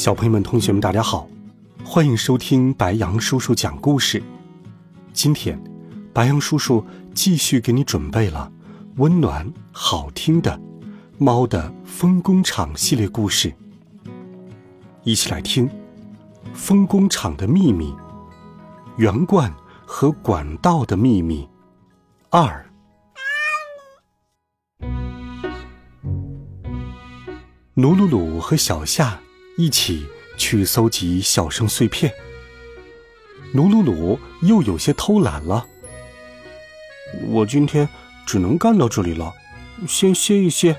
[0.00, 1.28] 小朋友们、同学们，大家好，
[1.84, 4.22] 欢迎收听白羊叔叔讲故事。
[5.12, 5.62] 今天，
[6.14, 6.82] 白羊叔叔
[7.12, 8.50] 继续给你准备了
[8.96, 10.52] 温暖好听的
[11.18, 13.52] 《猫的风工厂》系列故事，
[15.02, 15.68] 一起来听
[16.54, 17.92] 《风工厂的秘密》——
[18.96, 19.54] 圆罐
[19.84, 21.46] 和管道的秘密
[22.30, 22.66] 二。
[27.74, 29.20] 努鲁鲁和小夏。
[29.60, 30.06] 一起
[30.38, 32.10] 去搜集笑声碎片。
[33.52, 35.66] 努鲁鲁又有些偷懒了。
[37.28, 37.86] 我今天
[38.24, 39.34] 只能干到这里了，
[39.86, 40.74] 先歇一歇。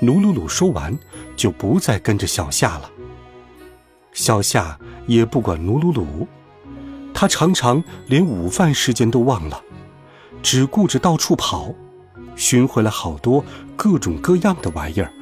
[0.00, 0.98] 努鲁鲁说完，
[1.36, 2.90] 就不再跟着小夏了。
[4.12, 6.26] 小夏也不管努鲁鲁，
[7.12, 9.62] 他常常连午饭时间都忘了，
[10.42, 11.72] 只顾着到处跑，
[12.34, 13.44] 寻回来好多
[13.76, 15.12] 各种各样的玩意儿。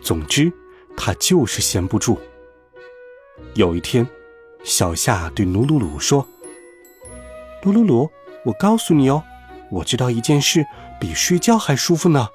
[0.00, 0.52] 总之。
[0.96, 2.18] 他就是闲不住。
[3.54, 4.06] 有一天，
[4.64, 6.26] 小夏对努鲁鲁说
[7.64, 8.10] ：“努鲁鲁，
[8.44, 9.22] 我告诉你哦，
[9.70, 10.64] 我知道一件事
[11.00, 12.28] 比睡觉还舒服呢。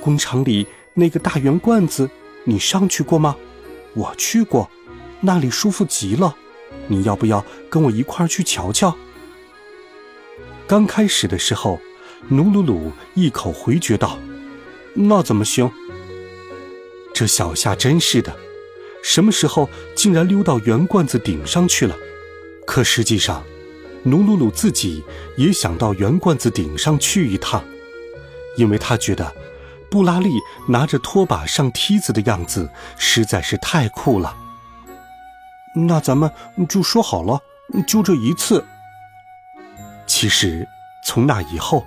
[0.00, 2.08] 工厂里那个大圆罐子，
[2.44, 3.36] 你上去过吗？
[3.94, 4.70] 我去过，
[5.20, 6.36] 那里舒服极了。
[6.86, 8.96] 你要不要跟我一块儿去瞧瞧？”
[10.66, 11.78] 刚开始的时候，
[12.28, 14.18] 努鲁鲁一口回绝道
[14.94, 15.70] ：“那怎么行？”
[17.14, 18.34] 这小夏真是的，
[19.02, 21.96] 什么时候竟然溜到圆罐子顶上去了？
[22.66, 23.44] 可实际上，
[24.04, 25.04] 努鲁鲁自己
[25.36, 27.62] 也想到圆罐子顶上去一趟，
[28.56, 29.32] 因为他觉得
[29.90, 30.30] 布拉利
[30.68, 34.34] 拿着拖把上梯子的样子实在是太酷了。
[35.74, 36.30] 那咱们
[36.68, 37.40] 就说好了，
[37.86, 38.64] 就这一次。
[40.06, 40.66] 其实，
[41.04, 41.84] 从那以后。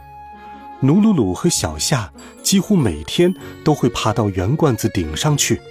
[0.81, 2.12] 努鲁鲁和小夏
[2.44, 5.62] 几乎每天都会爬到圆罐子顶上去。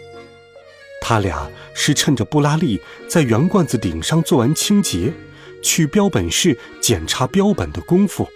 [1.00, 5.12] 他俩是趁着布拉利在圆罐子顶上做完清洁、
[5.62, 8.26] 去标本室检查标本的功夫，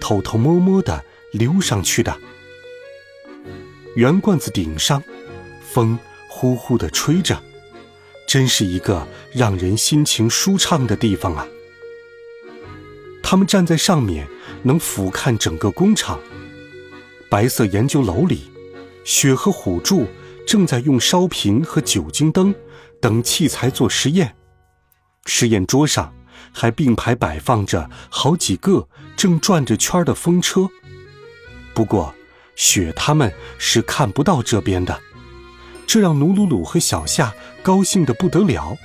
[0.00, 2.16] 偷偷摸摸的溜上去的。
[3.94, 5.02] 圆罐子顶上，
[5.72, 5.98] 风
[6.28, 7.40] 呼呼的吹着，
[8.26, 11.46] 真是一个让人心情舒畅的地方啊！
[13.22, 14.26] 他们站在上面。
[14.62, 16.18] 能俯瞰整个工厂。
[17.28, 18.50] 白色研究楼里，
[19.04, 20.06] 雪和虎柱
[20.46, 22.54] 正在用烧瓶和酒精灯
[23.00, 24.34] 等器材做实验。
[25.26, 26.12] 实验桌上
[26.52, 30.68] 还并排摆放着好几个正转着圈的风车。
[31.72, 32.12] 不过，
[32.56, 35.00] 雪他们是看不到这边的，
[35.86, 37.32] 这让努鲁鲁和小夏
[37.62, 38.76] 高兴得不得了。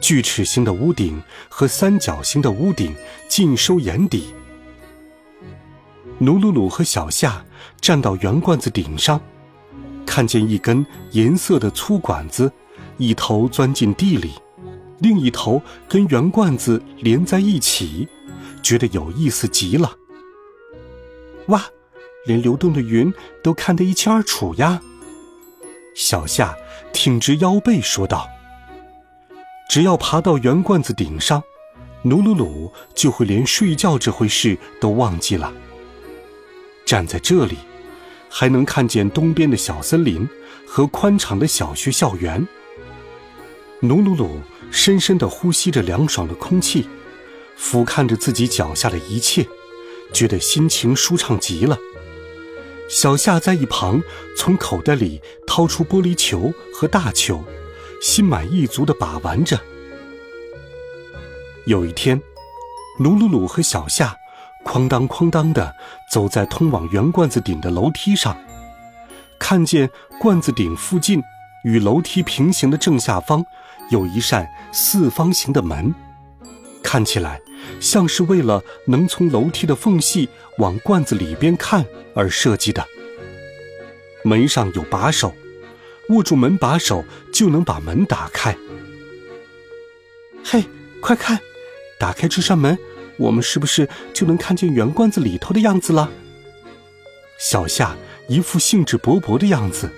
[0.00, 2.94] 锯齿形的屋顶和三角形的屋顶
[3.26, 4.32] 尽收眼底。
[6.20, 7.44] 努鲁鲁和小夏
[7.80, 9.20] 站到圆罐子顶上，
[10.04, 12.52] 看见一根银色的粗管子，
[12.96, 14.32] 一头钻进地里，
[14.98, 18.08] 另一头跟圆罐子连在一起，
[18.62, 19.92] 觉得有意思极了。
[21.46, 21.64] 哇，
[22.26, 24.80] 连流动的云都看得一清二楚呀！
[25.94, 26.56] 小夏
[26.92, 28.26] 挺直腰背说道
[29.70, 31.40] ：“只要爬到圆罐子顶上，
[32.02, 35.52] 努鲁鲁就会连睡觉这回事都忘记了。”
[36.88, 37.58] 站在这里，
[38.30, 40.26] 还能看见东边的小森林
[40.66, 42.48] 和宽敞的小学校园。
[43.80, 44.40] 努鲁鲁
[44.70, 46.88] 深深地呼吸着凉爽的空气，
[47.58, 49.46] 俯瞰着自己脚下的一切，
[50.14, 51.76] 觉得心情舒畅极了。
[52.88, 54.02] 小夏在一旁
[54.34, 57.44] 从口袋里掏出玻璃球和大球，
[58.00, 59.60] 心满意足地把玩着。
[61.66, 62.22] 有一天，
[62.98, 64.16] 努鲁鲁和小夏。
[64.64, 65.74] 哐当哐当的
[66.10, 68.36] 走在通往圆罐子顶的楼梯上，
[69.38, 69.88] 看见
[70.20, 71.22] 罐子顶附近
[71.64, 73.44] 与楼梯平行的正下方
[73.90, 75.94] 有一扇四方形的门，
[76.82, 77.40] 看起来
[77.80, 80.28] 像是为了能从楼梯的缝隙
[80.58, 81.84] 往罐子里边看
[82.14, 82.84] 而设计的。
[84.24, 85.34] 门上有把手，
[86.10, 88.54] 握住门把手就能把门打开。
[90.44, 90.64] 嘿，
[91.00, 91.38] 快看，
[91.98, 92.76] 打开这扇门！
[93.18, 96.10] 我们是不是就能看见圆罐子里头的样子了？
[97.38, 97.96] 小夏
[98.28, 99.90] 一副兴致勃勃的样子。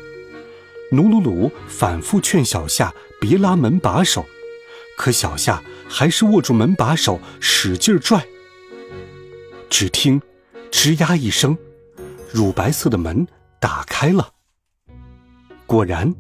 [0.93, 4.27] 努努努反复劝小夏别拉门把手，
[4.97, 8.27] 可小夏还是握住门把手，使劲拽。
[9.69, 10.21] 只听
[10.73, 11.57] “吱呀”一声，
[12.33, 13.27] 乳白色的门
[13.61, 14.33] 打开了。
[15.65, 16.13] 果然，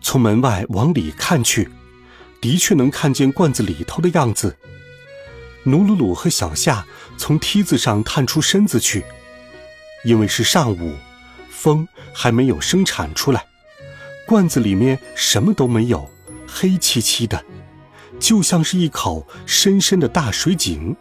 [0.00, 1.68] 从门外往里看去，
[2.40, 4.56] 的确能看见罐子里头的样子。
[5.64, 6.84] 努鲁鲁和小夏
[7.16, 9.04] 从梯子上探出身子去，
[10.04, 10.94] 因为是上午，
[11.48, 13.46] 风还没有生产出来。
[14.26, 16.10] 罐子里面什么都没有，
[16.46, 17.44] 黑漆漆的，
[18.18, 20.96] 就像是一口深深的大水井。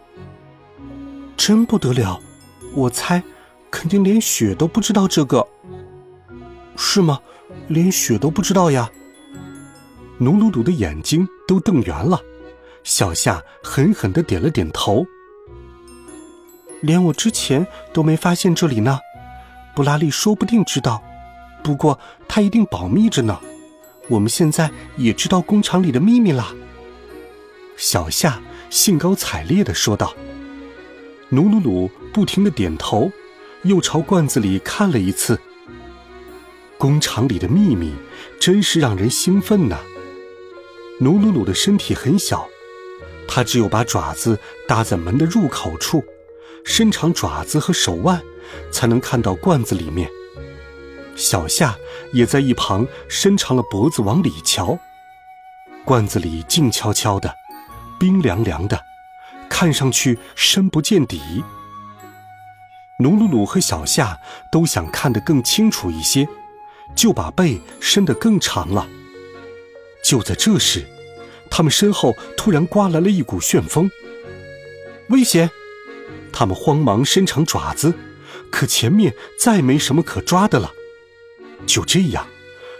[1.36, 2.22] 真不得了，
[2.74, 3.24] 我猜，
[3.72, 5.48] 肯定连雪都不知道这个。
[6.76, 7.20] 是吗？
[7.68, 8.92] 连雪都不知道呀？
[10.20, 12.22] 努鲁鲁的眼睛都瞪圆了，
[12.84, 15.06] 小夏狠狠的点了点头。
[16.82, 19.00] 连我之前都没发现这里呢，
[19.76, 21.02] 布拉利说不定知道。
[21.64, 23.40] 不过他一定保密着呢，
[24.10, 26.56] 我们现在也知道工厂里的秘密了。
[27.78, 30.14] 小夏兴高采烈的说道。
[31.30, 33.10] 努努努不停的点头，
[33.62, 35.40] 又朝罐子里看了一次。
[36.78, 37.94] 工厂里的秘密
[38.40, 39.80] 真是让人兴奋呐。
[41.00, 42.50] 努努努的身体很小，
[43.34, 44.38] 他只有把爪子
[44.68, 46.04] 搭在门的入口处，
[46.66, 48.22] 伸长爪子和手腕，
[48.74, 50.12] 才能看到罐子里面。
[51.16, 51.78] 小夏
[52.12, 54.78] 也在一旁伸长了脖子往里瞧，
[55.86, 57.34] 罐子里静悄悄的，
[57.98, 58.78] 冰凉凉的，
[59.48, 61.22] 看上去深不见底。
[63.00, 64.20] 努鲁鲁和小夏
[64.52, 66.28] 都想看得更清楚一些，
[66.98, 68.90] 就把背伸得更长了。
[70.04, 70.86] 就在这时，
[71.52, 73.92] 他们身后突然刮来了一股旋风，
[75.10, 75.52] 危险！
[76.32, 77.94] 他们慌忙伸长爪子，
[78.50, 80.72] 可前面再没什么可抓的了。
[81.68, 82.26] 就这样，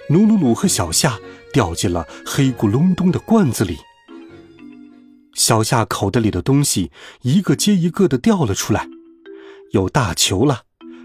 [0.10, 1.20] 努鲁鲁和小夏
[1.52, 3.78] 掉进了黑咕隆咚的罐子里。
[5.34, 6.92] 小夏口袋里的东西
[7.22, 8.88] 一个接一个的掉了出来，
[9.72, 10.64] 有大球了，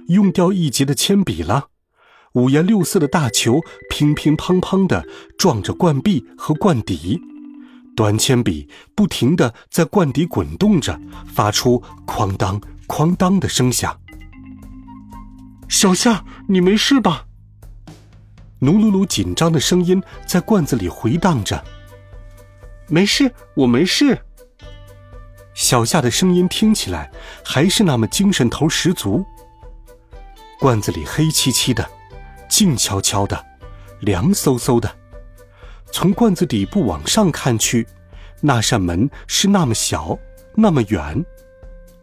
[0.09, 1.69] 用掉一截的铅笔了，
[2.35, 3.61] 五颜六色的大球
[3.91, 5.05] 乒乒乓乓的
[5.37, 7.21] 撞着罐壁和罐底，
[7.97, 11.01] 短铅笔不停的在罐底滚动着，
[11.35, 13.99] 发出哐当哐当的声响。
[15.67, 17.25] 小夏，你没事吧？
[18.59, 21.65] 努鲁鲁紧张的声音在罐子里回荡着。
[22.89, 24.21] “没事，我没事。”
[25.55, 27.11] 小夏的声音听起来
[27.43, 29.25] 还是那么精神头十足。
[30.61, 31.89] 罐子里黑漆漆的，
[32.47, 33.43] 静悄悄的，
[34.01, 34.95] 凉飕飕的。
[35.93, 37.87] 从罐子底部往上看去，
[38.41, 40.19] 那扇门是那么小，
[40.55, 41.25] 那么远。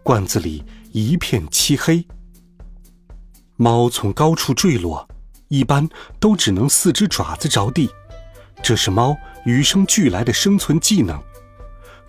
[0.02, 2.06] 罐子里一片漆黑。
[3.56, 5.08] 猫从高处坠落。
[5.50, 5.88] 一般
[6.20, 7.88] 都只能四只爪子着地，
[8.64, 9.16] 这是猫
[9.46, 11.22] 与生俱来的生存技能。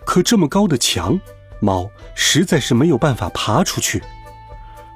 [0.03, 1.19] 可这么高的墙，
[1.59, 4.01] 猫实在是没有办法爬出去。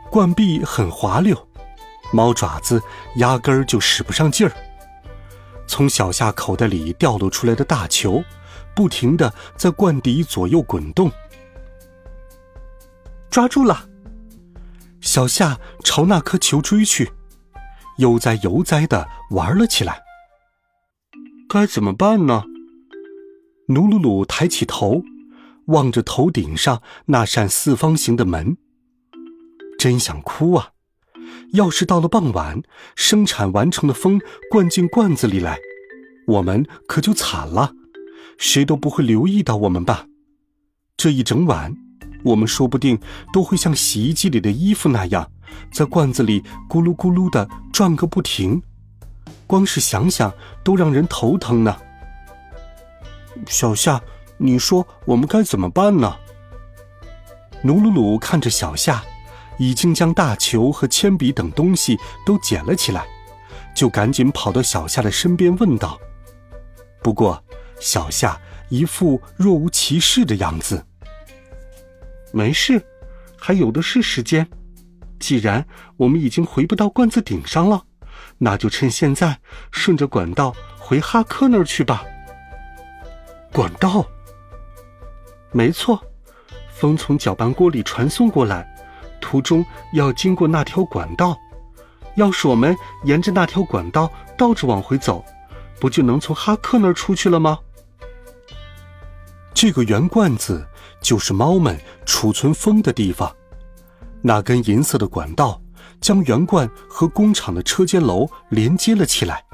[0.09, 1.47] 罐壁很滑溜，
[2.11, 2.81] 猫爪子
[3.17, 4.53] 压根儿就使不上劲儿。
[5.69, 8.23] 从小夏口袋里掉落出来的大球，
[8.75, 11.11] 不停的在罐底左右滚动。
[13.29, 13.87] 抓住了，
[14.99, 17.11] 小夏朝那颗球追去。
[17.99, 20.01] 悠哉悠哉的玩了起来。
[21.47, 22.43] 该怎么办呢？
[23.67, 25.03] 努鲁鲁抬起头，
[25.67, 28.57] 望着头顶上那扇四方形的门，
[29.77, 30.71] 真想哭啊！
[31.53, 32.61] 要是到了傍晚，
[32.95, 34.19] 生产完成的风
[34.51, 35.57] 灌进罐子里来，
[36.27, 37.73] 我们可就惨了，
[38.37, 40.05] 谁都不会留意到我们吧？
[40.95, 41.73] 这一整晚，
[42.23, 42.99] 我们说不定
[43.33, 45.31] 都会像洗衣机里的衣服那样。
[45.71, 48.61] 在罐子里咕噜咕噜的转个不停，
[49.47, 50.31] 光是想想
[50.63, 51.75] 都让人头疼呢。
[53.47, 53.99] 小夏，
[54.37, 56.15] 你说我们该怎么办呢？
[57.63, 59.03] 努鲁鲁看着小夏，
[59.59, 63.05] 已经将大球和铅笔等东西都捡了起来，
[63.75, 65.99] 就赶紧跑到小夏的身边问道。
[67.03, 67.43] 不过，
[67.79, 68.39] 小夏
[68.69, 70.83] 一副若无其事的样子。
[72.31, 72.81] 没事，
[73.37, 74.47] 还有的是时间。
[75.19, 75.65] 既然
[75.97, 77.83] 我们已经回不到罐子顶上了，
[78.37, 79.37] 那就趁现在
[79.71, 82.05] 顺着管道回哈克那儿去吧。
[83.51, 84.05] 管道？
[85.51, 86.01] 没错，
[86.71, 88.65] 风从搅拌锅里传送过来，
[89.21, 91.37] 途中要经过那条管道。
[92.15, 95.23] 要是我们沿着那条管道倒着往回走，
[95.79, 97.59] 不就能从哈克那儿出去了吗？
[99.53, 100.67] 这个圆罐子
[101.01, 103.33] 就是猫们储存风的地方。
[104.21, 105.61] 那根银色的管道
[106.01, 109.45] 将圆罐和工厂的车间楼连接了起来，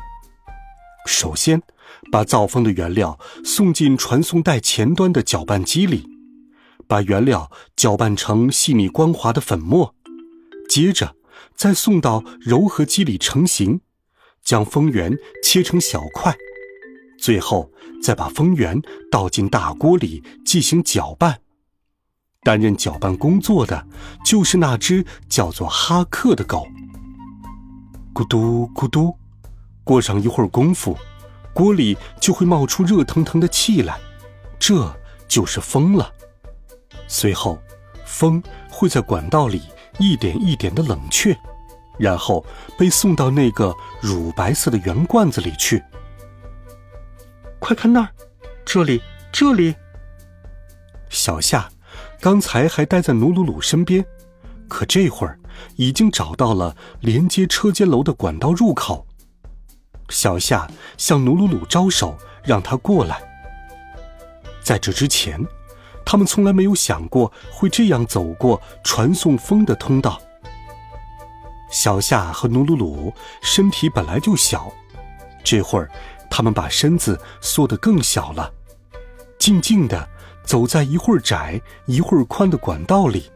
[1.05, 1.62] 首先，
[2.12, 6.07] 把造风的原料送进传送带前端的搅拌机里，
[6.87, 9.93] 把原料搅拌成细腻光滑的粉末，
[10.69, 11.15] 接着
[11.55, 13.81] 再送到柔和机里成型，
[14.43, 16.35] 将蜂源切成小块，
[17.19, 21.41] 最后再把蜂源倒进大锅里进行搅拌。
[22.43, 23.87] 担任搅拌工作的
[24.23, 26.67] 就是那只叫做哈克的狗。
[28.13, 29.17] 咕嘟咕嘟，
[29.83, 30.95] 过上一会儿功夫，
[31.53, 33.99] 锅里就会冒出热腾腾的气来，
[34.59, 34.95] 这
[35.27, 36.13] 就是风了。
[37.07, 37.59] 随后，
[38.05, 39.62] 风会在管道里
[40.00, 41.38] 一点一点的冷却，
[41.97, 42.45] 然后
[42.77, 45.83] 被送到那个乳白色的圆罐子里去。
[47.59, 48.09] 快看那儿，
[48.65, 49.75] 这里，这里，
[51.09, 51.69] 小夏。
[52.21, 54.03] 刚才还待在努鲁鲁身边，
[54.67, 55.38] 可这会儿
[55.75, 59.05] 已经找到了连接车间楼的管道入口。
[60.09, 63.21] 小夏向努鲁鲁招手，让他过来。
[64.63, 65.39] 在这之前，
[66.05, 70.21] 他们从来没有想过会这样走过传送风的通道。
[71.71, 74.71] 小夏和努鲁鲁身体本来就小，
[75.43, 75.89] 这会儿
[76.29, 78.53] 他们把身子缩得更小了，
[79.39, 80.07] 静静的。
[80.45, 83.31] 走在一会儿窄一会儿宽的管道里，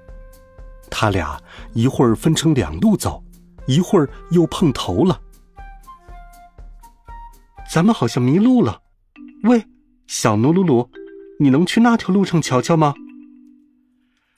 [0.91, 1.41] 他俩
[1.73, 3.23] 一会儿分成两路走，
[3.65, 5.19] 一会儿又碰头了。
[7.67, 8.79] 咱们好像迷路了。
[9.41, 9.65] 喂，
[10.05, 10.87] 小努鲁鲁，
[11.41, 12.93] 你能去那条路上瞧瞧吗？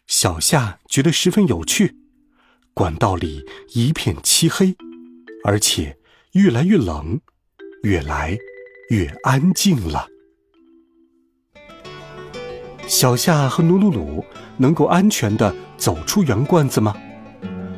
[0.06, 1.96] 小夏觉得十分有趣。
[2.76, 3.44] 管道里
[3.74, 4.76] 一片漆黑，
[5.44, 5.98] 而且
[6.34, 7.20] 越来越冷，
[7.82, 8.38] 越来
[8.92, 10.08] 越安静了。
[12.88, 14.24] 小夏和努努鲁
[14.58, 16.96] 能够安全的走出圆罐子吗？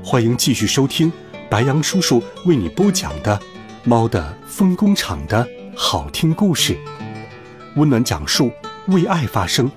[0.03, 1.09] 欢迎继续收听
[1.49, 3.37] 白杨叔叔为你播讲的
[3.85, 6.77] 《猫的风工厂》的好听故事，
[7.77, 8.51] 温暖讲述，
[8.87, 9.69] 为爱发声。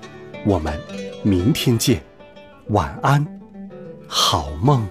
[0.45, 0.79] 我们
[1.23, 2.01] 明天见，
[2.67, 3.25] 晚安，
[4.07, 4.87] 好梦。